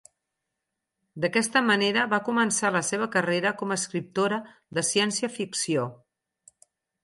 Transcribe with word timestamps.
D'aquesta 1.25 1.61
manera 1.67 2.07
va 2.15 2.19
començar 2.31 2.73
la 2.77 2.83
seva 2.89 3.09
carrera 3.17 3.53
com 3.61 3.77
a 3.77 3.79
escriptora 3.85 4.43
de 4.79 4.89
ciència-ficció. 4.91 5.89